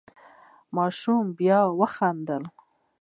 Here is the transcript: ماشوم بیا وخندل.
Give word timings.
ماشوم 0.75 1.23
بیا 1.37 1.59
وخندل. 1.79 2.43